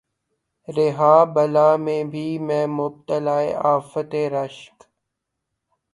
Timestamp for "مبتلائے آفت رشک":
2.69-4.83